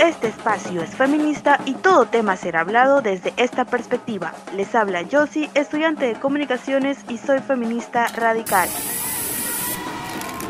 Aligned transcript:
Este 0.00 0.28
espacio 0.28 0.80
es 0.80 0.96
feminista 0.96 1.60
y 1.66 1.74
todo 1.74 2.06
tema 2.06 2.34
será 2.34 2.62
hablado 2.62 3.02
desde 3.02 3.34
esta 3.36 3.66
perspectiva. 3.66 4.32
Les 4.56 4.74
habla 4.74 5.04
Josie, 5.04 5.50
estudiante 5.54 6.06
de 6.06 6.18
comunicaciones 6.18 7.04
y 7.10 7.18
soy 7.18 7.40
feminista 7.40 8.06
radical. 8.08 8.66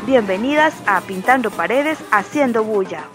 Bienvenidas 0.05 0.81
a 0.87 1.01
Pintando 1.01 1.51
Paredes, 1.51 2.01
Haciendo 2.13 2.63
Bulla. 2.63 3.09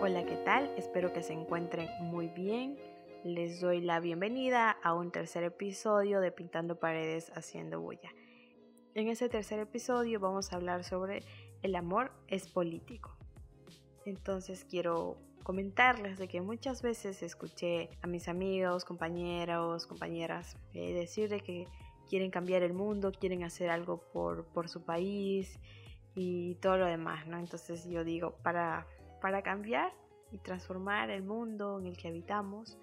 Hola, 0.00 0.24
¿qué 0.24 0.34
tal? 0.44 0.68
Espero 0.76 1.12
que 1.12 1.22
se 1.22 1.34
encuentren 1.34 1.88
muy 2.00 2.26
bien. 2.26 2.76
Les 3.22 3.60
doy 3.60 3.80
la 3.80 4.00
bienvenida 4.00 4.72
a 4.82 4.92
un 4.94 5.12
tercer 5.12 5.44
episodio 5.44 6.20
de 6.20 6.32
Pintando 6.32 6.80
Paredes, 6.80 7.30
Haciendo 7.36 7.80
Bulla. 7.80 8.10
En 8.94 9.06
este 9.06 9.28
tercer 9.28 9.60
episodio 9.60 10.18
vamos 10.18 10.52
a 10.52 10.56
hablar 10.56 10.82
sobre 10.82 11.22
el 11.62 11.76
amor 11.76 12.10
es 12.26 12.48
político. 12.48 13.19
Entonces 14.10 14.66
quiero 14.68 15.16
comentarles 15.42 16.18
de 16.18 16.28
que 16.28 16.40
muchas 16.40 16.82
veces 16.82 17.22
escuché 17.22 17.90
a 18.02 18.06
mis 18.06 18.28
amigos, 18.28 18.84
compañeros, 18.84 19.86
compañeras 19.86 20.56
eh, 20.74 20.92
decir 20.92 21.28
de 21.28 21.40
que 21.40 21.66
quieren 22.08 22.30
cambiar 22.30 22.62
el 22.62 22.74
mundo, 22.74 23.12
quieren 23.12 23.44
hacer 23.44 23.70
algo 23.70 24.02
por, 24.12 24.44
por 24.46 24.68
su 24.68 24.82
país 24.82 25.58
y 26.14 26.56
todo 26.56 26.76
lo 26.76 26.86
demás, 26.86 27.26
¿no? 27.28 27.38
Entonces 27.38 27.88
yo 27.88 28.04
digo, 28.04 28.34
para, 28.42 28.86
para 29.20 29.42
cambiar 29.42 29.92
y 30.32 30.38
transformar 30.38 31.10
el 31.10 31.22
mundo 31.22 31.78
en 31.78 31.86
el 31.86 31.96
que 31.96 32.08
habitamos, 32.08 32.78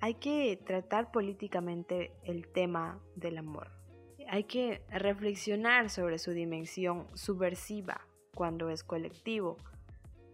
hay 0.00 0.14
que 0.14 0.56
tratar 0.64 1.10
políticamente 1.10 2.12
el 2.22 2.46
tema 2.48 3.00
del 3.16 3.38
amor. 3.38 3.72
Hay 4.28 4.44
que 4.44 4.82
reflexionar 4.90 5.90
sobre 5.90 6.18
su 6.18 6.30
dimensión 6.30 7.08
subversiva 7.14 8.06
cuando 8.32 8.70
es 8.70 8.84
colectivo 8.84 9.56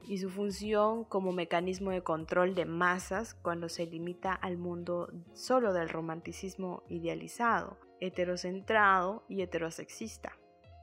y 0.07 0.19
su 0.19 0.31
función 0.31 1.05
como 1.05 1.33
mecanismo 1.33 1.91
de 1.91 2.03
control 2.03 2.55
de 2.55 2.65
masas 2.65 3.35
cuando 3.35 3.69
se 3.69 3.87
limita 3.87 4.33
al 4.33 4.57
mundo 4.57 5.13
solo 5.33 5.73
del 5.73 5.89
romanticismo 5.89 6.83
idealizado, 6.89 7.79
heterocentrado 8.01 9.25
y 9.29 9.43
heterosexista. 9.43 10.37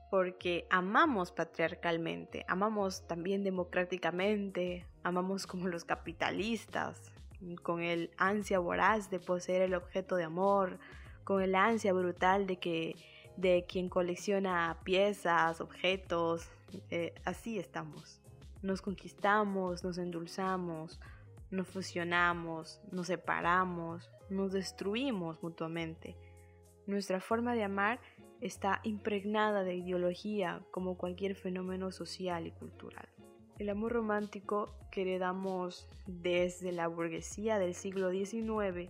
Porque 0.09 0.67
amamos 0.69 1.31
patriarcalmente, 1.31 2.45
amamos 2.47 3.07
también 3.07 3.43
democráticamente, 3.43 4.85
amamos 5.03 5.47
como 5.47 5.67
los 5.67 5.85
capitalistas, 5.85 7.11
con 7.63 7.81
el 7.81 8.11
ansia 8.17 8.59
voraz 8.59 9.09
de 9.09 9.19
poseer 9.19 9.61
el 9.61 9.73
objeto 9.73 10.15
de 10.15 10.25
amor, 10.25 10.79
con 11.23 11.41
el 11.41 11.55
ansia 11.55 11.93
brutal 11.93 12.45
de 12.45 12.57
que 12.57 12.95
de 13.37 13.65
quien 13.67 13.89
colecciona 13.89 14.77
piezas, 14.83 15.61
objetos, 15.61 16.49
eh, 16.89 17.13
así 17.25 17.57
estamos. 17.57 18.20
Nos 18.61 18.81
conquistamos, 18.81 19.83
nos 19.83 19.97
endulzamos, 19.97 20.99
nos 21.49 21.67
fusionamos, 21.67 22.79
nos 22.91 23.07
separamos, 23.07 24.09
nos 24.29 24.51
destruimos 24.53 25.41
mutuamente. 25.43 26.15
Nuestra 26.87 27.19
forma 27.19 27.53
de 27.53 27.63
amar 27.63 27.99
está 28.39 28.79
impregnada 28.83 29.63
de 29.63 29.75
ideología 29.75 30.61
como 30.71 30.97
cualquier 30.97 31.35
fenómeno 31.35 31.91
social 31.91 32.47
y 32.47 32.51
cultural. 32.51 33.07
El 33.59 33.69
amor 33.69 33.93
romántico 33.93 34.73
que 34.91 35.01
heredamos 35.01 35.87
desde 36.07 36.71
la 36.71 36.87
burguesía 36.87 37.59
del 37.59 37.75
siglo 37.75 38.09
XIX 38.09 38.89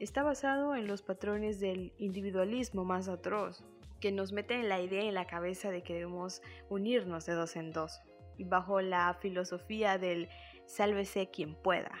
está 0.00 0.24
basado 0.24 0.74
en 0.74 0.88
los 0.88 1.02
patrones 1.02 1.60
del 1.60 1.92
individualismo 1.98 2.84
más 2.84 3.08
atroz, 3.08 3.62
que 4.00 4.10
nos 4.10 4.32
meten 4.32 4.68
la 4.68 4.80
idea 4.80 5.04
en 5.04 5.14
la 5.14 5.28
cabeza 5.28 5.70
de 5.70 5.84
que 5.84 5.94
debemos 5.94 6.42
unirnos 6.68 7.24
de 7.26 7.34
dos 7.34 7.54
en 7.54 7.72
dos, 7.72 8.00
bajo 8.44 8.80
la 8.80 9.14
filosofía 9.20 9.98
del 9.98 10.28
sálvese 10.66 11.30
quien 11.30 11.54
pueda. 11.54 11.92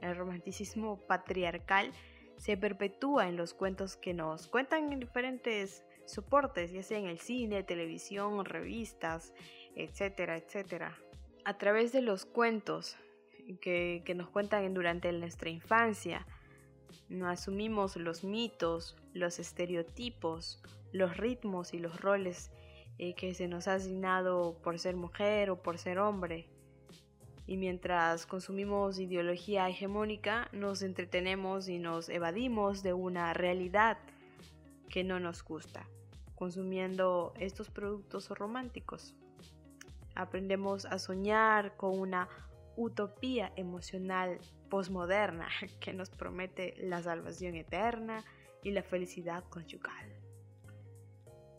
El 0.00 0.16
romanticismo 0.16 0.98
patriarcal 1.06 1.92
se 2.36 2.56
perpetúa 2.56 3.28
en 3.28 3.36
los 3.36 3.54
cuentos 3.54 3.96
que 3.96 4.14
nos 4.14 4.48
cuentan 4.48 4.92
en 4.92 5.00
diferentes 5.00 5.84
soportes, 6.06 6.72
ya 6.72 6.82
sea 6.82 6.98
en 6.98 7.06
el 7.06 7.20
cine, 7.20 7.62
televisión, 7.62 8.44
revistas, 8.44 9.32
etcétera, 9.76 10.36
etcétera. 10.36 10.98
A 11.44 11.58
través 11.58 11.92
de 11.92 12.02
los 12.02 12.26
cuentos 12.26 12.96
que, 13.60 14.02
que 14.04 14.14
nos 14.14 14.28
cuentan 14.28 14.74
durante 14.74 15.12
nuestra 15.12 15.50
infancia, 15.50 16.26
no 17.08 17.28
asumimos 17.28 17.96
los 17.96 18.24
mitos, 18.24 18.96
los 19.12 19.38
estereotipos, 19.38 20.62
los 20.92 21.16
ritmos 21.16 21.74
y 21.74 21.78
los 21.78 22.00
roles 22.00 22.50
eh, 22.98 23.14
que 23.14 23.34
se 23.34 23.48
nos 23.48 23.68
ha 23.68 23.74
asignado 23.74 24.58
por 24.62 24.78
ser 24.78 24.96
mujer 24.96 25.50
o 25.50 25.62
por 25.62 25.78
ser 25.78 25.98
hombre. 25.98 26.48
Y 27.46 27.56
mientras 27.56 28.26
consumimos 28.26 28.98
ideología 28.98 29.68
hegemónica, 29.68 30.48
nos 30.52 30.82
entretenemos 30.82 31.68
y 31.68 31.78
nos 31.78 32.08
evadimos 32.08 32.82
de 32.82 32.92
una 32.92 33.34
realidad 33.34 33.98
que 34.88 35.04
no 35.04 35.18
nos 35.18 35.42
gusta, 35.42 35.88
consumiendo 36.34 37.32
estos 37.38 37.70
productos 37.70 38.28
románticos. 38.30 39.14
Aprendemos 40.14 40.84
a 40.84 40.98
soñar 40.98 41.76
con 41.76 41.98
una 41.98 42.28
utopía 42.76 43.52
emocional 43.56 44.38
posmoderna 44.70 45.48
que 45.80 45.92
nos 45.92 46.10
promete 46.10 46.74
la 46.78 47.02
salvación 47.02 47.56
eterna 47.56 48.24
y 48.62 48.70
la 48.70 48.82
felicidad 48.82 49.44
conyugal. 49.48 50.06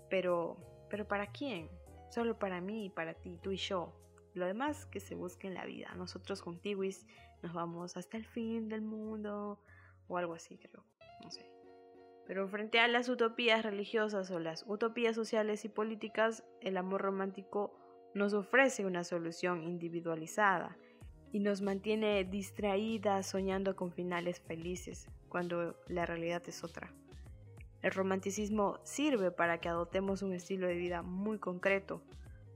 Pero 0.09 0.57
¿Pero 0.93 1.07
para 1.07 1.25
quién? 1.25 1.71
Solo 2.11 2.37
para 2.37 2.61
mí, 2.61 2.91
para 2.91 3.15
ti, 3.15 3.39
tú 3.41 3.49
y 3.49 3.57
yo. 3.57 3.91
Lo 4.35 4.45
demás 4.45 4.85
que 4.85 4.99
se 4.99 5.15
busque 5.15 5.47
en 5.47 5.55
la 5.55 5.65
vida. 5.65 5.91
Nosotros 5.95 6.43
con 6.43 6.59
Tiwis 6.59 7.07
nos 7.41 7.51
vamos 7.51 7.97
hasta 7.97 8.15
el 8.15 8.27
fin 8.27 8.69
del 8.69 8.83
mundo 8.83 9.59
o 10.07 10.17
algo 10.19 10.35
así, 10.35 10.55
creo. 10.59 10.85
No 11.23 11.31
sé. 11.31 11.49
Pero 12.27 12.47
frente 12.47 12.79
a 12.79 12.87
las 12.87 13.09
utopías 13.09 13.63
religiosas 13.63 14.29
o 14.29 14.37
las 14.37 14.65
utopías 14.67 15.15
sociales 15.15 15.65
y 15.65 15.69
políticas, 15.69 16.43
el 16.61 16.77
amor 16.77 17.01
romántico 17.01 17.73
nos 18.13 18.35
ofrece 18.35 18.85
una 18.85 19.03
solución 19.03 19.63
individualizada 19.63 20.77
y 21.31 21.39
nos 21.39 21.63
mantiene 21.63 22.23
distraídas 22.23 23.25
soñando 23.25 23.75
con 23.75 23.91
finales 23.91 24.41
felices, 24.41 25.07
cuando 25.27 25.75
la 25.87 26.05
realidad 26.05 26.43
es 26.45 26.63
otra. 26.63 26.93
El 27.83 27.91
romanticismo 27.91 28.79
sirve 28.83 29.29
para 29.29 29.59
que 29.59 29.67
adoptemos 29.67 30.21
un 30.21 30.33
estilo 30.33 30.67
de 30.67 30.75
vida 30.75 31.01
muy 31.01 31.37
concreto, 31.37 32.01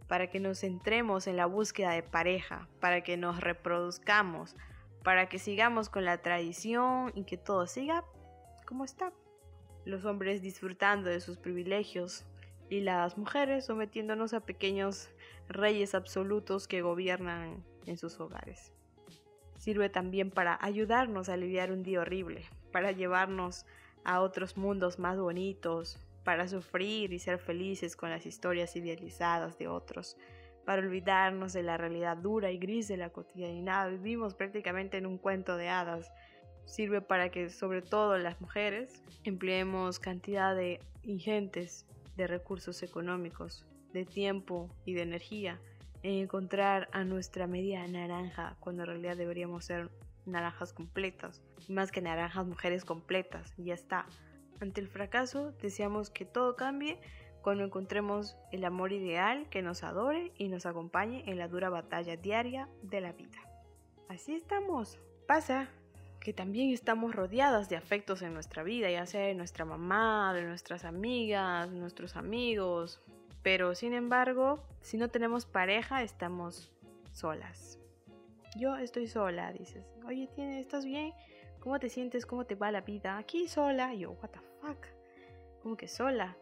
para 0.08 0.30
que 0.30 0.40
nos 0.40 0.62
centremos 0.62 1.28
en 1.28 1.36
la 1.36 1.46
búsqueda 1.46 1.92
de 1.92 2.02
pareja, 2.02 2.70
para 2.80 3.02
que 3.02 3.18
nos 3.18 3.42
reproduzcamos, 3.42 4.56
para 5.04 5.28
que 5.28 5.38
sigamos 5.38 5.90
con 5.90 6.06
la 6.06 6.22
tradición 6.22 7.12
y 7.14 7.26
que 7.26 7.36
todo 7.38 7.68
siga 7.68 8.06
como 8.66 8.86
está. 8.86 9.12
Los 9.84 10.06
hombres 10.06 10.42
disfrutando 10.42 11.10
de 11.10 11.20
sus 11.20 11.38
privilegios 11.38 12.26
y 12.70 12.80
las 12.80 13.18
mujeres 13.18 13.66
sometiéndonos 13.66 14.34
a 14.34 14.46
pequeños 14.46 15.10
reyes 15.50 15.94
absolutos 15.94 16.70
que 16.70 16.82
gobiernan 16.82 17.66
en 17.86 17.98
sus 17.98 18.18
hogares. 18.22 18.72
Sirve 19.58 19.90
también 19.90 20.32
para 20.32 20.58
ayudarnos 20.62 21.28
a 21.28 21.34
aliviar 21.34 21.72
un 21.74 21.84
día 21.84 22.00
horrible, 22.00 22.46
para 22.72 22.94
llevarnos 22.94 23.66
a 24.04 24.22
otros 24.22 24.58
mundos 24.58 25.00
más 25.00 25.20
bonitos, 25.20 26.00
para 26.24 26.48
sufrir 26.48 27.14
y 27.14 27.20
ser 27.20 27.40
felices 27.40 27.96
con 27.96 28.10
las 28.10 28.26
historias 28.26 28.76
idealizadas 28.76 29.58
de 29.58 29.68
otros, 29.68 30.18
para 30.66 30.82
olvidarnos 30.82 31.54
de 31.54 31.64
la 31.64 31.78
realidad 31.78 32.18
dura 32.18 32.52
y 32.52 32.58
gris 32.58 32.90
de 32.90 32.98
la 32.98 33.12
cotidianidad. 33.12 33.90
Vivimos 33.90 34.34
prácticamente 34.34 34.98
en 34.98 35.06
un 35.06 35.18
cuento 35.18 35.56
de 35.56 35.70
hadas. 35.70 36.12
Sirve 36.66 37.00
para 37.00 37.30
que 37.30 37.50
sobre 37.50 37.82
todo 37.82 38.18
las 38.18 38.42
mujeres 38.42 39.02
empleemos 39.24 40.00
cantidad 40.00 40.54
de 40.54 40.82
ingentes 41.04 41.86
de 42.18 42.28
recursos 42.28 42.84
económicos, 42.84 43.66
de 43.94 44.04
tiempo 44.04 44.70
y 44.84 44.96
de 44.96 45.04
energía 45.04 45.62
en 46.04 46.24
encontrar 46.24 46.90
a 46.92 47.04
nuestra 47.04 47.48
media 47.48 47.88
naranja 47.88 48.58
cuando 48.60 48.84
en 48.84 48.90
realidad 48.90 49.18
deberíamos 49.18 49.66
ser 49.66 49.90
naranjas 50.28 50.74
completas, 50.74 51.42
más 51.68 51.92
que 51.92 52.02
naranjas 52.02 52.46
mujeres 52.46 52.86
completas, 52.86 53.54
ya 53.58 53.74
está. 53.74 54.06
Ante 54.60 54.82
el 54.82 54.88
fracaso, 54.88 55.52
deseamos 55.62 56.10
que 56.10 56.26
todo 56.26 56.56
cambie 56.56 57.00
cuando 57.42 57.64
encontremos 57.64 58.36
el 58.52 58.66
amor 58.66 58.92
ideal 58.92 59.48
que 59.50 59.62
nos 59.62 59.84
adore 59.84 60.34
y 60.38 60.50
nos 60.50 60.66
acompañe 60.66 61.24
en 61.28 61.38
la 61.38 61.48
dura 61.48 61.70
batalla 61.70 62.18
diaria 62.18 62.68
de 62.82 63.02
la 63.02 63.14
vida. 63.14 63.40
Así 64.10 64.36
estamos. 64.36 65.00
Pasa 65.28 65.70
que 66.20 66.34
también 66.34 66.72
estamos 66.72 67.16
rodeadas 67.16 67.70
de 67.70 67.78
afectos 67.78 68.22
en 68.22 68.34
nuestra 68.34 68.64
vida, 68.64 68.90
ya 68.90 69.06
sea 69.06 69.22
de 69.22 69.36
nuestra 69.36 69.64
mamá, 69.64 70.34
de 70.34 70.44
nuestras 70.44 70.84
amigas, 70.84 71.72
nuestros 71.72 72.16
amigos, 72.18 73.02
pero 73.44 73.76
sin 73.76 73.94
embargo, 73.94 74.62
si 74.82 74.98
no 74.98 75.10
tenemos 75.10 75.46
pareja, 75.46 76.04
estamos 76.04 76.72
solas. 77.14 77.80
Yo 78.58 78.76
estoy 78.76 79.06
sola, 79.08 79.54
dices. 79.54 79.86
Oye, 80.08 80.28
¿estás 80.60 80.84
bien? 80.84 81.14
¿Cómo 81.60 81.78
te 81.80 81.90
sientes? 81.90 82.26
¿Cómo 82.26 82.46
te 82.46 82.56
va 82.56 82.72
la 82.72 82.82
vida? 82.82 83.20
Aquí 83.20 83.48
sola. 83.48 83.94
yo, 83.94 84.14
what 84.14 84.30
the 84.30 84.40
fuck? 84.62 84.84
¿Cómo 85.62 85.78
que 85.78 85.88
sola? 85.88 86.36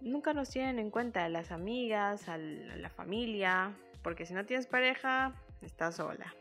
Nunca 0.00 0.34
nos 0.34 0.50
tienen 0.50 0.80
en 0.80 0.90
cuenta 0.90 1.24
a 1.24 1.28
las 1.28 1.52
amigas, 1.52 2.28
a 2.28 2.38
la 2.38 2.90
familia, 2.90 3.72
porque 4.02 4.26
si 4.26 4.34
no 4.34 4.44
tienes 4.44 4.66
pareja, 4.66 5.32
estás 5.62 5.96
sola. 5.96 6.34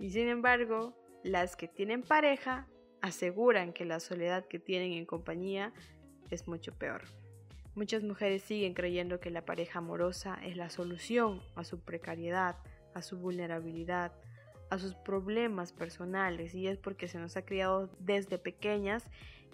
Y 0.00 0.10
sin 0.10 0.26
embargo, 0.26 0.94
las 1.22 1.54
que 1.54 1.68
tienen 1.68 2.02
pareja 2.02 2.66
aseguran 3.02 3.72
que 3.72 3.84
la 3.84 4.00
soledad 4.00 4.46
que 4.46 4.58
tienen 4.58 4.94
en 4.94 5.06
compañía 5.06 5.72
es 6.28 6.48
mucho 6.48 6.72
peor. 6.76 7.02
Muchas 7.76 8.02
mujeres 8.02 8.42
siguen 8.42 8.74
creyendo 8.74 9.20
que 9.20 9.30
la 9.30 9.44
pareja 9.44 9.78
amorosa 9.78 10.40
es 10.42 10.56
la 10.56 10.70
solución 10.70 11.40
a 11.54 11.62
su 11.62 11.78
precariedad, 11.78 12.56
a 12.94 13.02
su 13.02 13.18
vulnerabilidad, 13.18 14.12
a 14.70 14.78
sus 14.78 14.94
problemas 14.94 15.72
personales 15.72 16.54
y 16.54 16.66
es 16.66 16.78
porque 16.78 17.08
se 17.08 17.18
nos 17.18 17.36
ha 17.36 17.44
criado 17.44 17.90
desde 17.98 18.38
pequeñas 18.38 19.04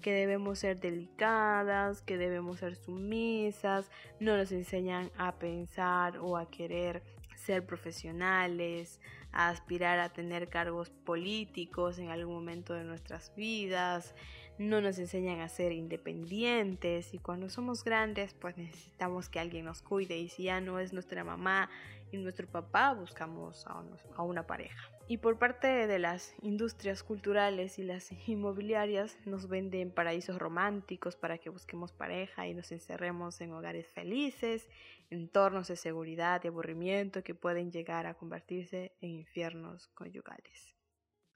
que 0.01 0.13
debemos 0.13 0.61
ser 0.61 0.79
delicadas, 0.79 2.03
que 2.03 2.19
debemos 2.19 2.61
ser 2.61 2.77
sumisas, 2.77 3.91
no 4.21 4.37
nos 4.37 4.53
enseñan 4.53 5.11
a 5.17 5.39
pensar 5.39 6.19
o 6.19 6.37
a 6.37 6.49
querer 6.49 7.03
ser 7.35 7.67
profesionales, 7.67 9.01
a 9.33 9.49
aspirar 9.49 9.99
a 9.99 10.09
tener 10.11 10.49
cargos 10.49 10.91
políticos 10.91 11.99
en 11.99 12.11
algún 12.11 12.35
momento 12.35 12.75
de 12.75 12.85
nuestras 12.85 13.35
vidas, 13.35 14.15
no 14.59 14.81
nos 14.81 14.99
enseñan 14.99 15.41
a 15.41 15.49
ser 15.49 15.73
independientes 15.73 17.15
y 17.15 17.19
cuando 17.19 17.49
somos 17.49 17.85
grandes 17.85 18.35
pues 18.35 18.57
necesitamos 18.57 19.29
que 19.29 19.41
alguien 19.41 19.65
nos 19.65 19.83
cuide 19.83 20.19
y 20.19 20.29
si 20.29 20.45
ya 20.45 20.61
no 20.61 20.79
es 20.79 20.93
nuestra 20.93 21.25
mamá 21.25 21.71
y 22.11 22.17
nuestro 22.17 22.47
papá 22.47 22.93
buscamos 22.95 23.67
a, 23.67 24.23
una 24.23 24.47
pareja. 24.47 24.91
Y 25.09 25.19
por 25.19 25.39
parte 25.39 25.87
de 25.87 25.99
las 25.99 26.35
industrias 26.43 27.03
culturales 27.03 27.79
y 27.79 27.83
las 27.83 28.11
inmobiliarias 28.29 29.17
nos 29.27 29.49
venden 29.49 29.91
paraísos 29.91 30.39
románticos 30.39 31.17
para 31.17 31.39
que 31.39 31.51
busquemos 31.51 31.93
pareja 31.93 32.47
y 32.47 32.55
nos 32.55 32.73
encerremos 32.73 33.41
en 33.41 33.53
hogares 33.53 33.89
felices, 33.89 34.69
entornos 35.11 35.69
de 35.69 35.77
seguridad 35.77 36.43
y 36.45 36.49
aburrimiento 36.49 37.23
que 37.23 37.35
pueden 37.35 37.71
llegar 37.71 38.07
a 38.07 38.15
convertirse 38.15 38.93
en 39.01 39.11
infiernos 39.11 39.89
conyugales. 39.89 40.75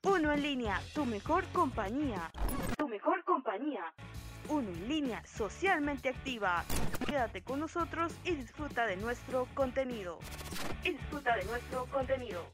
Uno 0.04 0.32
en 0.32 0.42
línea, 0.42 0.80
tu 0.94 1.04
mejor 1.04 1.44
compañía. 1.52 2.30
Mejor 2.92 3.24
compañía. 3.24 3.94
En 4.50 4.86
línea, 4.86 5.24
socialmente 5.24 6.10
activa. 6.10 6.62
Quédate 7.06 7.42
con 7.42 7.58
nosotros 7.58 8.14
y 8.22 8.32
disfruta 8.32 8.84
de 8.84 8.98
nuestro 8.98 9.48
contenido. 9.54 10.18
Disfruta 10.84 11.34
de 11.36 11.44
nuestro 11.46 11.86
contenido. 11.86 12.44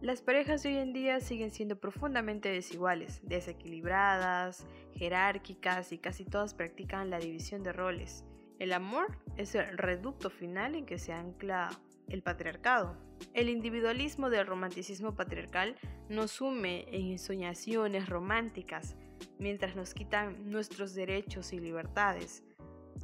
Las 0.00 0.22
parejas 0.22 0.62
de 0.62 0.68
hoy 0.68 0.76
en 0.76 0.92
día 0.92 1.18
siguen 1.18 1.50
siendo 1.50 1.80
profundamente 1.80 2.50
desiguales, 2.50 3.20
desequilibradas, 3.24 4.64
jerárquicas 4.94 5.90
y 5.90 5.98
casi 5.98 6.24
todas 6.24 6.54
practican 6.54 7.10
la 7.10 7.18
división 7.18 7.64
de 7.64 7.72
roles. 7.72 8.24
El 8.60 8.72
amor 8.72 9.18
es 9.36 9.56
el 9.56 9.76
reducto 9.76 10.30
final 10.30 10.76
en 10.76 10.86
que 10.86 11.00
se 11.00 11.12
ancla 11.12 11.70
el 12.08 12.22
patriarcado. 12.22 12.96
El 13.34 13.48
individualismo 13.48 14.30
del 14.30 14.46
romanticismo 14.46 15.14
patriarcal 15.14 15.76
nos 16.08 16.32
sume 16.32 16.86
en 16.90 17.12
ensoñaciones 17.12 18.08
románticas, 18.08 18.96
mientras 19.38 19.76
nos 19.76 19.94
quitan 19.94 20.50
nuestros 20.50 20.94
derechos 20.94 21.52
y 21.52 21.58
libertades. 21.60 22.44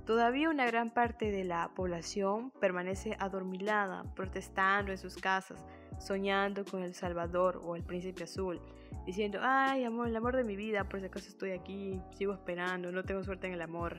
Todavía 0.06 0.51
una 0.51 0.67
gran 0.67 0.91
parte 0.91 1.31
de 1.31 1.45
la 1.45 1.71
población 1.75 2.51
permanece 2.61 3.17
adormilada, 3.19 4.05
protestando 4.15 4.93
en 4.93 4.99
sus 4.99 5.17
casas, 5.17 5.65
soñando 5.99 6.65
con 6.65 6.83
el 6.83 6.95
Salvador 6.95 7.61
o 7.65 7.75
el 7.75 7.85
Príncipe 7.85 8.25
Azul, 8.25 8.61
diciendo, 9.06 9.39
ay 9.43 9.85
amor, 9.85 10.09
el 10.09 10.17
amor 10.17 10.37
de 10.37 10.45
mi 10.45 10.56
vida, 10.56 10.89
por 10.89 11.01
si 11.01 11.06
acaso 11.06 11.29
estoy 11.29 11.53
aquí, 11.53 12.01
sigo 12.19 12.35
esperando, 12.35 12.93
no 12.93 13.03
tengo 13.05 13.23
suerte 13.23 13.47
en 13.47 13.55
el 13.55 13.62
amor. 13.62 13.99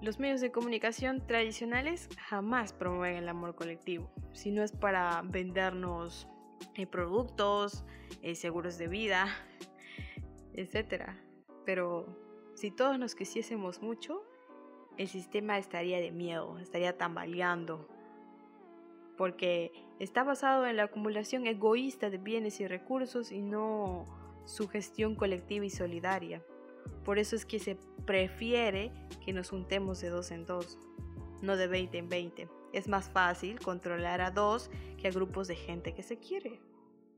Los 0.00 0.20
medios 0.20 0.40
de 0.40 0.52
comunicación 0.52 1.26
tradicionales 1.26 2.08
jamás 2.28 2.72
promueven 2.72 3.16
el 3.16 3.28
amor 3.28 3.56
colectivo, 3.56 4.08
si 4.32 4.52
no 4.52 4.62
es 4.62 4.70
para 4.70 5.22
vendernos 5.24 6.28
eh, 6.76 6.86
productos, 6.86 7.84
eh, 8.22 8.36
seguros 8.36 8.78
de 8.78 8.86
vida, 8.86 9.26
etc. 10.54 11.10
Pero 11.66 12.06
si 12.54 12.70
todos 12.70 12.96
nos 12.96 13.16
quisiésemos 13.16 13.82
mucho, 13.82 14.22
el 14.98 15.08
sistema 15.08 15.58
estaría 15.58 15.98
de 15.98 16.12
miedo, 16.12 16.58
estaría 16.60 16.96
tambaleando, 16.96 17.88
porque 19.16 19.72
está 19.98 20.22
basado 20.22 20.64
en 20.66 20.76
la 20.76 20.84
acumulación 20.84 21.48
egoísta 21.48 22.08
de 22.08 22.18
bienes 22.18 22.60
y 22.60 22.68
recursos 22.68 23.32
y 23.32 23.42
no 23.42 24.04
su 24.44 24.68
gestión 24.68 25.16
colectiva 25.16 25.64
y 25.64 25.70
solidaria. 25.70 26.40
Por 27.04 27.18
eso 27.18 27.36
es 27.36 27.46
que 27.46 27.58
se 27.58 27.78
prefiere 28.06 28.92
que 29.24 29.32
nos 29.32 29.50
juntemos 29.50 30.00
de 30.00 30.10
dos 30.10 30.30
en 30.30 30.46
dos, 30.46 30.78
no 31.42 31.56
de 31.56 31.66
20 31.66 31.98
en 31.98 32.08
20. 32.08 32.48
Es 32.72 32.88
más 32.88 33.10
fácil 33.10 33.58
controlar 33.60 34.20
a 34.20 34.30
dos 34.30 34.70
que 34.98 35.08
a 35.08 35.10
grupos 35.10 35.48
de 35.48 35.56
gente 35.56 35.94
que 35.94 36.02
se 36.02 36.18
quiere. 36.18 36.60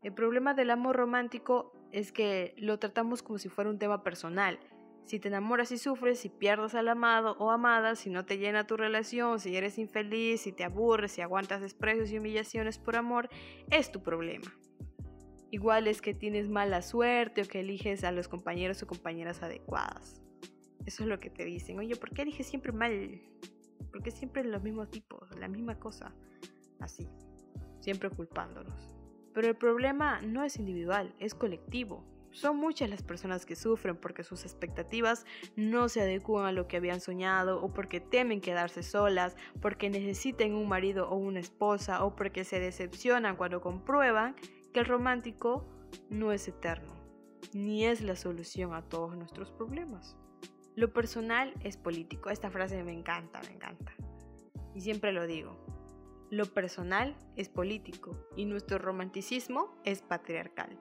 El 0.03 0.15
problema 0.15 0.55
del 0.55 0.71
amor 0.71 0.97
romántico 0.97 1.73
es 1.93 2.13
que 2.13 2.55
lo 2.57 2.79
tratamos 2.79 3.23
como 3.23 3.39
si 3.39 3.49
fuera 3.49 3.71
un 3.71 3.79
tema 3.79 4.03
personal. 4.03 4.59
Si 5.05 5.19
te 5.19 5.29
enamoras 5.29 5.73
y 5.73 5.79
sufres, 5.79 6.21
si 6.21 6.29
pierdes 6.29 6.75
al 6.75 6.89
amado 6.89 7.37
o 7.39 7.51
amada, 7.51 7.97
si 7.97 8.11
no 8.11 8.25
te 8.25 8.39
llena 8.39 8.67
tu 8.67 8.77
relación, 8.77 9.41
si 9.41 9.57
eres 9.57 9.77
infeliz, 9.77 10.43
si 10.43 10.53
te 10.53 10.65
aburres, 10.65 11.13
si 11.13 11.21
aguantas 11.21 11.61
desprecios 11.61 12.11
y 12.13 12.19
humillaciones 12.19 12.79
por 12.79 12.97
amor, 12.97 13.29
es 13.71 13.91
tu 13.91 14.03
problema. 14.03 14.51
Igual 15.51 15.89
es 15.89 16.01
que 16.01 16.15
tienes 16.15 16.49
mala 16.49 16.81
suerte 16.81 17.43
o 17.43 17.45
que 17.45 17.61
eliges 17.61 18.05
a 18.05 18.13
los 18.13 18.29
compañeros 18.29 18.83
o 18.83 18.87
compañeras 18.87 19.43
adecuadas. 19.43 20.23
Eso 20.87 21.03
es 21.03 21.09
lo 21.09 21.19
que 21.19 21.29
te 21.29 21.45
dicen. 21.45 21.79
Oye, 21.79 21.97
¿por 21.97 22.11
qué 22.11 22.23
eliges 22.23 22.47
siempre 22.47 22.73
mal? 22.73 23.21
Porque 23.91 24.13
siempre 24.13 24.45
los 24.45 24.63
mismos 24.63 24.91
tipos, 24.91 25.29
la 25.39 25.49
misma 25.49 25.79
cosa. 25.79 26.15
Así, 26.79 27.09
siempre 27.81 28.11
culpándonos. 28.11 28.95
Pero 29.35 29.49
el 29.49 29.57
problema 29.57 30.21
no 30.23 30.45
es 30.45 30.57
individual, 30.57 31.15
es 31.19 31.35
colectivo. 31.35 32.05
Son 32.33 32.57
muchas 32.57 32.89
las 32.89 33.03
personas 33.03 33.45
que 33.45 33.57
sufren 33.57 33.97
porque 33.97 34.23
sus 34.23 34.45
expectativas 34.45 35.27
no 35.57 35.89
se 35.89 36.01
adecuan 36.01 36.47
a 36.47 36.53
lo 36.53 36.69
que 36.69 36.77
habían 36.77 37.01
soñado 37.01 37.61
o 37.61 37.73
porque 37.73 37.99
temen 37.99 38.41
quedarse 38.41 38.85
solas, 38.85 39.37
porque 39.61 39.91
necesiten 39.91 40.55
un 40.55 40.69
marido 40.69 41.09
o 41.09 41.17
una 41.17 41.41
esposa 41.41 42.05
o 42.05 42.15
porque 42.15 42.45
se 42.45 42.61
decepcionan 42.61 43.37
cuando 43.37 43.61
comprueban 43.61 44.37
que 44.73 44.81
el 44.81 44.87
romántico 44.87 45.67
no 46.09 46.33
es 46.33 46.47
eterno, 46.49 46.95
ni 47.53 47.87
es 47.87 48.01
la 48.01 48.17
solución 48.17 48.75
a 48.75 48.83
todos 48.83 49.17
nuestros 49.17 49.51
problemas. 49.51 50.17
Lo 50.77 50.93
personal 50.93 51.53
es 51.63 51.77
político. 51.77 52.31
Esta 52.31 52.51
frase 52.51 52.83
me 52.85 52.93
encanta, 52.93 53.41
me 53.43 53.55
encanta. 53.55 53.93
Y 54.75 54.81
siempre 54.81 55.13
lo 55.13 55.27
digo. 55.27 55.59
Lo 56.31 56.47
personal 56.47 57.17
es 57.37 57.49
político 57.49 58.17
y 58.37 58.45
nuestro 58.45 58.79
romanticismo 58.79 59.75
es 59.85 60.01
patriarcal. 60.01 60.79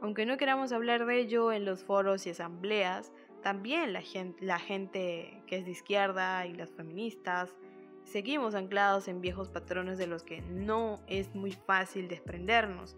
Aunque 0.00 0.24
no 0.24 0.38
queramos 0.38 0.72
hablar 0.72 1.04
de 1.04 1.20
ello 1.20 1.52
en 1.52 1.66
los 1.66 1.84
foros 1.84 2.26
y 2.26 2.30
asambleas, 2.30 3.12
también 3.42 3.92
la 3.92 4.00
gente, 4.00 4.44
la 4.44 4.58
gente 4.58 5.42
que 5.46 5.58
es 5.58 5.66
de 5.66 5.72
izquierda 5.72 6.46
y 6.46 6.54
las 6.54 6.70
feministas 6.70 7.54
seguimos 8.04 8.54
anclados 8.54 9.08
en 9.08 9.20
viejos 9.20 9.50
patrones 9.50 9.98
de 9.98 10.06
los 10.06 10.22
que 10.22 10.40
no 10.40 11.00
es 11.06 11.34
muy 11.34 11.52
fácil 11.52 12.08
desprendernos 12.08 12.96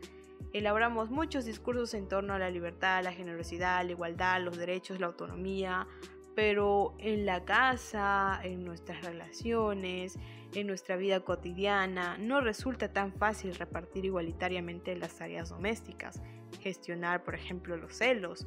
Elaboramos 0.52 1.11
muchos 1.11 1.44
discursos 1.44 1.94
en 1.94 2.09
torno 2.09 2.35
a 2.35 2.38
la 2.38 2.50
libertad, 2.50 3.02
la 3.04 3.12
generosidad, 3.12 3.85
la 3.85 3.92
igualdad, 3.92 4.40
los 4.40 4.56
derechos, 4.56 5.00
la 5.00 5.06
autonomía, 5.06 5.87
pero 6.35 6.94
en 6.99 7.26
la 7.26 7.44
casa, 7.44 8.40
en 8.42 8.64
nuestras 8.64 9.04
relaciones, 9.04 10.18
en 10.54 10.66
nuestra 10.66 10.97
vida 10.97 11.20
cotidiana, 11.20 12.16
no 12.18 12.40
resulta 12.40 12.92
tan 12.92 13.12
fácil 13.12 13.54
repartir 13.54 14.04
igualitariamente 14.04 14.97
las 14.97 15.16
tareas 15.16 15.50
domésticas, 15.50 16.20
gestionar, 16.61 17.23
por 17.23 17.35
ejemplo, 17.35 17.76
los 17.76 17.94
celos, 17.94 18.47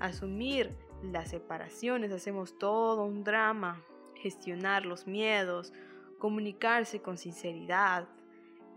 asumir 0.00 0.74
las 1.02 1.30
separaciones, 1.30 2.12
hacemos 2.12 2.58
todo 2.58 3.04
un 3.04 3.24
drama, 3.24 3.82
gestionar 4.16 4.84
los 4.84 5.06
miedos, 5.06 5.72
comunicarse 6.18 7.00
con 7.00 7.16
sinceridad, 7.18 8.08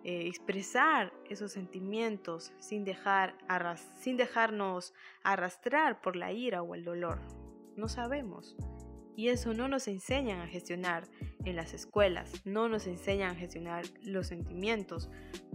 eh, 0.04 0.28
expresar 0.28 1.14
esos 1.30 1.52
sentimientos 1.52 2.52
sin, 2.60 2.84
dejar 2.84 3.36
sin 4.00 4.18
dejarnos 4.18 4.94
arrastrar 5.24 6.02
por 6.02 6.16
la 6.16 6.32
ira 6.32 6.62
o 6.62 6.76
el 6.76 6.84
dolor. 6.84 7.20
No 7.76 7.88
sabemos. 7.88 8.56
Y 9.16 9.30
eso 9.30 9.54
no 9.54 9.68
nos 9.68 9.88
enseñan 9.88 10.40
a 10.40 10.48
gestionar 10.48 11.04
en 11.46 11.56
las 11.56 11.74
escuelas, 11.74 12.32
no 12.46 12.70
nos 12.70 12.88
enseñan 12.88 13.32
a 13.32 13.36
gestionar 13.36 13.86
los 14.04 14.28
sentimientos, 14.28 15.10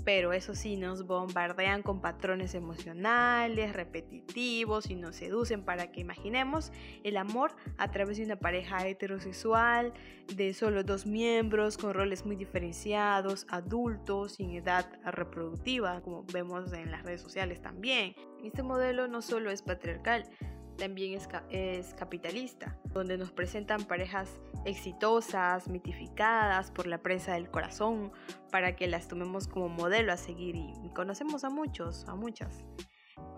pero 0.05 0.33
eso 0.33 0.55
sí 0.55 0.77
nos 0.77 1.07
bombardean 1.07 1.83
con 1.83 2.01
patrones 2.01 2.55
emocionales, 2.55 3.73
repetitivos 3.73 4.91
y 4.91 4.95
nos 4.95 5.17
seducen 5.17 5.65
para 5.65 5.91
que 5.93 6.01
imaginemos 6.01 6.73
el 7.03 7.17
amor 7.17 7.55
a 7.79 7.91
través 7.91 8.19
de 8.19 8.25
una 8.25 8.37
pareja 8.37 8.87
heterosexual 8.87 9.93
de 10.35 10.55
solo 10.55 10.83
dos 10.83 11.07
miembros 11.07 11.79
con 11.79 11.95
roles 11.95 12.27
muy 12.27 12.37
diferenciados, 12.37 13.47
adultos, 13.49 14.35
sin 14.35 14.51
edad 14.51 14.91
reproductiva, 15.05 16.01
como 16.03 16.25
vemos 16.33 16.73
en 16.73 16.91
las 16.91 17.05
redes 17.05 17.21
sociales 17.21 17.61
también. 17.63 18.15
Este 18.43 18.63
modelo 18.63 19.09
no 19.09 19.23
solo 19.23 19.51
es 19.51 19.63
patriarcal, 19.63 20.29
también 20.77 21.19
es, 21.51 21.95
capitalista, 21.95 22.79
donde 22.93 23.19
nos 23.19 23.33
presentan 23.33 23.85
parejas 23.85 24.31
exitosas, 24.65 25.69
mitificadas 25.69 26.71
por 26.71 26.87
la 26.87 26.99
prensa 26.99 27.35
del 27.35 27.51
corazón, 27.51 28.13
para 28.51 28.77
que 28.77 28.87
las 28.87 29.09
tomemos 29.09 29.49
como 29.49 29.69
modelo 29.69 30.13
a 30.13 30.17
seguir 30.17 30.57
y 30.57 30.91
conocemos 30.95 31.45
a 31.45 31.51
muchos, 31.51 32.07
a 32.09 32.15
muchas. 32.15 32.65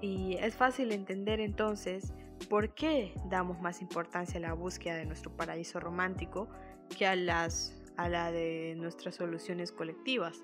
Y 0.00 0.36
es 0.36 0.54
fácil 0.54 0.92
entender 0.92 1.40
entonces 1.40 2.12
por 2.48 2.74
qué 2.74 3.14
damos 3.26 3.60
más 3.60 3.82
importancia 3.82 4.38
a 4.38 4.40
la 4.40 4.52
búsqueda 4.52 4.96
de 4.96 5.06
nuestro 5.06 5.36
paraíso 5.36 5.80
romántico 5.80 6.48
que 6.96 7.06
a, 7.06 7.16
las, 7.16 7.76
a 7.96 8.08
la 8.08 8.30
de 8.30 8.74
nuestras 8.76 9.16
soluciones 9.16 9.72
colectivas. 9.72 10.42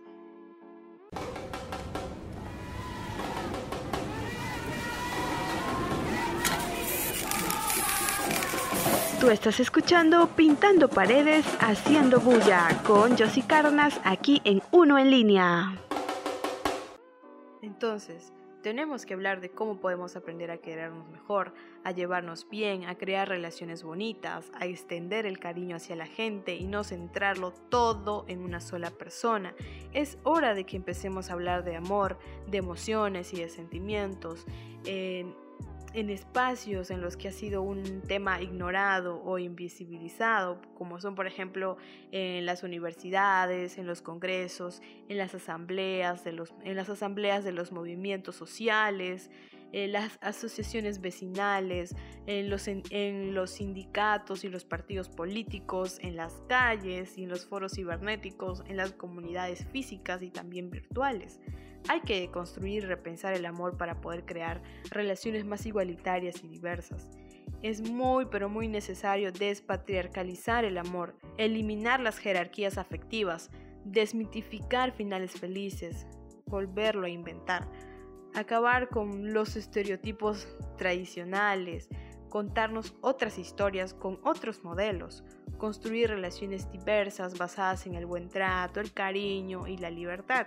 Estás 9.31 9.59
escuchando 9.59 10.29
Pintando 10.37 10.89
Paredes, 10.89 11.47
Haciendo 11.59 12.21
Bulla 12.21 12.69
con 12.87 13.17
Josie 13.17 13.47
Carnas 13.47 14.01
aquí 14.05 14.41
en 14.45 14.63
Uno 14.71 14.99
en 14.99 15.11
Línea. 15.11 15.77
Entonces, 17.63 18.33
tenemos 18.63 19.05
que 19.05 19.15
hablar 19.15 19.41
de 19.41 19.51
cómo 19.51 19.81
podemos 19.81 20.15
aprender 20.17 20.51
a 20.51 20.59
querernos 20.59 21.09
mejor, 21.09 21.53
a 21.85 21.91
llevarnos 21.91 22.49
bien, 22.49 22.85
a 22.85 22.97
crear 22.97 23.29
relaciones 23.29 23.83
bonitas, 23.83 24.51
a 24.55 24.67
extender 24.67 25.27
el 25.27 25.39
cariño 25.39 25.77
hacia 25.77 25.97
la 25.97 26.07
gente 26.07 26.55
y 26.55 26.67
no 26.67 26.85
centrarlo 26.85 27.53
todo 27.71 28.25
en 28.29 28.41
una 28.41 28.61
sola 28.61 28.91
persona. 28.91 29.55
Es 29.93 30.19
hora 30.23 30.55
de 30.55 30.65
que 30.65 30.77
empecemos 30.77 31.31
a 31.31 31.33
hablar 31.33 31.65
de 31.65 31.77
amor, 31.77 32.19
de 32.47 32.59
emociones 32.59 33.33
y 33.33 33.37
de 33.37 33.49
sentimientos 33.49 34.47
en 35.95 36.11
espacios 36.11 36.91
en 36.91 37.01
los 37.01 37.17
que 37.17 37.29
ha 37.29 37.33
sido 37.33 37.63
un 37.63 38.03
tema 38.03 38.43
ignorado 38.43 39.23
o 39.23 39.39
invisibilizado, 39.39 40.61
como 40.75 41.01
son 41.01 41.15
por 41.15 41.27
ejemplo 41.27 41.77
en 42.11 42.45
las 42.45 42.65
universidades, 42.65 43.79
en 43.79 43.87
los 43.87 44.03
congresos, 44.03 44.83
en 45.09 45.19
las 45.19 45.35
asambleas 45.35 46.25
de 46.25 46.33
los, 46.33 46.53
en 46.65 46.77
las 46.77 46.91
asambleas 46.91 47.45
de 47.45 47.53
los 47.53 47.71
movimientos 47.71 48.35
sociales, 48.35 49.31
en 49.73 49.93
las 49.93 50.19
asociaciones 50.21 51.01
vecinales, 51.01 51.95
en 52.27 52.51
los, 52.51 52.69
en 52.69 53.35
los 53.35 53.51
sindicatos 53.51 54.45
y 54.45 54.49
los 54.49 54.65
partidos 54.65 55.09
políticos, 55.09 55.99
en 56.01 56.17
las 56.17 56.35
calles 56.49 57.19
y 57.19 57.25
en 57.25 57.31
los 57.31 57.47
foros 57.47 57.73
cibernéticos, 57.75 58.63
en 58.69 58.77
las 58.77 58.93
comunidades 58.93 59.65
físicas 59.73 60.23
y 60.23 60.31
también 60.31 60.71
virtuales. 60.71 61.41
Hay 61.89 62.01
que 62.01 62.31
construir 62.31 62.83
y 62.83 62.87
repensar 62.87 63.35
el 63.35 63.45
amor 63.45 63.77
para 63.77 64.01
poder 64.01 64.25
crear 64.25 64.63
relaciones 64.91 65.45
más 65.45 65.67
igualitarias 65.67 66.43
y 66.43 66.49
diversas. 66.49 67.11
Es 67.63 67.83
muy 67.83 68.27
pero 68.27 68.49
muy 68.49 68.69
necesario 68.69 69.33
despatriarcalizar 69.33 70.65
el 70.65 70.79
amor, 70.79 71.15
eliminar 71.37 72.01
las 72.01 72.19
jerarquías 72.19 72.79
afectivas, 72.79 73.51
desmitificar 73.85 74.93
finales 74.93 75.33
felices, 75.33 76.07
volverlo 76.47 77.07
a 77.07 77.11
inventar, 77.11 77.69
acabar 78.35 78.89
con 78.89 79.35
los 79.35 79.57
estereotipos 79.57 80.49
tradicionales, 80.79 81.89
contarnos 82.31 82.95
otras 83.03 83.39
historias 83.39 83.93
con 83.93 84.19
otros 84.25 84.65
modelos, 84.65 85.23
construir 85.59 86.09
relaciones 86.09 86.71
diversas 86.73 87.37
basadas 87.37 87.87
en 87.87 87.95
el 87.95 88.07
buen 88.07 88.29
trato, 88.31 88.81
el 88.81 88.93
cariño 88.93 89.69
y 89.69 89.77
la 89.77 89.91
libertad 89.91 90.47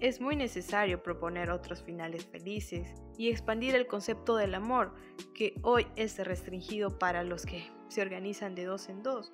es 0.00 0.20
muy 0.20 0.36
necesario 0.36 1.02
proponer 1.02 1.50
otros 1.50 1.82
finales 1.82 2.24
felices 2.26 2.94
y 3.16 3.30
expandir 3.30 3.74
el 3.74 3.86
concepto 3.86 4.36
del 4.36 4.54
amor, 4.54 4.94
que 5.34 5.54
hoy 5.62 5.86
es 5.96 6.18
restringido 6.18 6.98
para 6.98 7.24
los 7.24 7.44
que 7.44 7.64
se 7.88 8.02
organizan 8.02 8.54
de 8.54 8.64
dos 8.64 8.88
en 8.88 9.02
dos. 9.02 9.32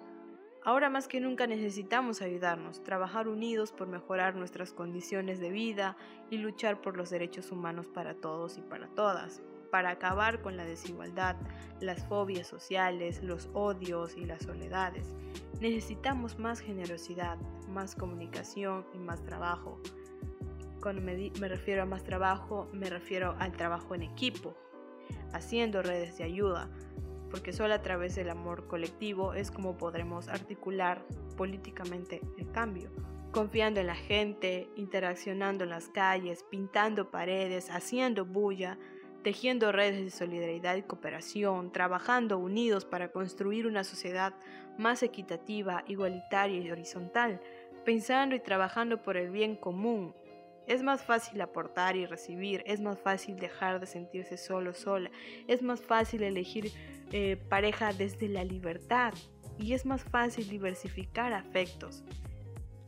Ahora 0.65 0.89
más 0.89 1.09
que 1.09 1.21
nunca 1.21 1.47
necesitamos 1.47 2.23
ayudarnos, 2.23 2.83
trabajar 2.83 3.29
unidos 3.29 3.71
por 3.71 3.87
mejorar 3.87 4.35
nuestras 4.35 4.73
condiciones 4.73 5.39
de 5.39 5.51
vida 5.51 5.99
y 6.31 6.39
luchar 6.39 6.81
por 6.81 6.97
los 6.97 7.11
derechos 7.11 7.53
humanos 7.53 7.87
para 7.87 8.15
todos 8.15 8.57
y 8.57 8.63
para 8.63 8.89
todas, 8.89 9.43
para 9.71 9.91
acabar 9.91 10.41
con 10.41 10.57
la 10.57 10.65
desigualdad, 10.65 11.37
las 11.81 12.07
fobias 12.07 12.47
sociales, 12.47 13.23
los 13.23 13.51
odios 13.53 14.17
y 14.17 14.25
las 14.25 14.45
soledades. 14.45 15.15
Necesitamos 15.61 16.39
más 16.39 16.61
generosidad, 16.61 17.37
más 17.69 17.95
comunicación 17.95 18.87
y 18.95 18.99
más 18.99 19.23
trabajo. 19.23 19.83
Cuando 20.85 21.01
me, 21.01 21.49
refiero 21.49 21.81
a 21.81 21.87
más 21.87 22.05
trabajo, 22.05 22.69
me 22.75 22.91
refiero 22.91 23.35
al 23.39 23.53
trabajo 23.53 23.95
en 23.95 24.03
equipo, 24.03 24.55
haciendo 25.33 25.81
redes 25.81 26.19
de 26.19 26.25
ayuda, 26.25 26.69
porque 27.31 27.55
solo 27.55 27.73
a 27.73 27.81
través 27.81 28.15
del 28.17 28.29
amor 28.29 28.67
colectivo 28.67 29.33
es 29.33 29.51
como 29.51 29.79
podremos 29.79 30.29
articular 30.29 31.03
políticamente 31.39 32.21
el 32.37 32.51
cambio, 32.51 32.91
confiando 33.33 33.81
en 33.81 33.87
la 33.87 33.95
gente, 33.95 34.69
interaccionando 34.77 35.65
en 35.65 35.71
las 35.71 35.89
calles, 35.89 36.45
pintando 36.51 37.11
paredes, 37.11 37.71
haciendo 37.71 38.27
bulla, 38.27 38.79
tejiendo 39.23 39.73
redes 39.73 40.05
de 40.05 40.11
solidaridad 40.11 40.77
y 40.77 40.83
cooperación, 40.83 41.73
trabajando 41.73 42.37
unidos 42.37 42.85
para 42.85 43.11
construir 43.11 43.67
una 43.67 43.85
sociedad 43.85 44.35
más 44.77 45.03
equitativa, 45.03 45.83
igualitaria 45.87 46.61
y 46.61 46.71
horizontal, 46.71 47.41
pensando 47.87 48.37
y 48.37 48.41
trabajando 48.41 49.03
por 49.03 49.17
el 49.17 49.31
bien 49.31 49.57
común, 49.57 50.15
es 50.67 50.83
más 50.83 51.03
fácil 51.03 51.41
aportar 51.41 51.97
y 51.97 52.07
recibir, 52.07 52.63
es 52.67 52.81
más 52.81 52.99
fácil 52.99 53.37
dejar 53.37 53.81
de 53.81 53.87
sentirse 53.87 54.37
solo, 54.37 54.75
sola, 54.75 55.11
es 55.49 55.63
más 55.63 55.81
fácil 55.81 56.23
elegir 56.23 56.73
eh, 57.13 57.37
pareja 57.49 57.93
desde 57.93 58.29
la 58.29 58.45
libertad 58.45 59.13
y 59.59 59.73
es 59.75 59.87
más 59.87 60.03
fácil 60.03 60.49
diversificar 60.49 61.33
afectos. 61.33 62.05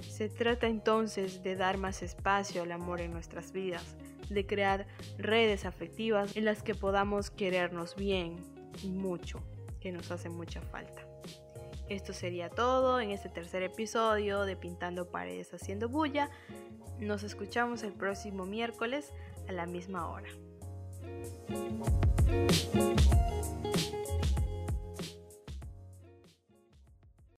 Se 0.01 0.29
trata 0.29 0.67
entonces 0.67 1.43
de 1.43 1.57
dar 1.57 1.79
más 1.79 2.03
espacio 2.03 2.63
al 2.63 2.73
amor 2.73 3.01
en 3.01 3.13
nuestras 3.13 3.53
vidas, 3.53 3.97
de 4.31 4.47
crear 4.47 4.87
redes 5.19 5.65
afectivas 5.65 6.37
en 6.37 6.45
las 6.45 6.63
que 6.63 6.75
podamos 6.75 7.31
querernos 7.31 7.97
bien 7.97 8.37
y 8.83 8.89
mucho, 8.89 9.43
que 9.81 9.93
nos 9.93 10.11
hace 10.11 10.29
mucha 10.29 10.61
falta. 10.63 11.06
Esto 11.89 12.13
sería 12.13 12.51
todo 12.51 13.01
en 13.01 13.13
este 13.13 13.29
tercer 13.29 13.63
episodio 13.63 14.43
de 14.43 14.57
Pintando 14.57 15.09
Paredes 15.09 15.55
Haciendo 15.55 15.89
Bulla. 15.89 16.31
Nos 16.99 17.23
escuchamos 17.23 17.85
el 17.85 17.93
próximo 17.93 18.45
miércoles 18.45 19.13
a 19.49 19.53
la 19.53 19.67
misma 19.67 20.11
hora. 20.11 20.29